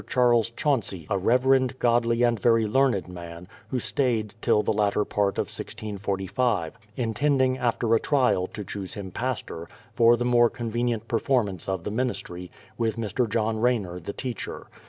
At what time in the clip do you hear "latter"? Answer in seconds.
4.73-5.05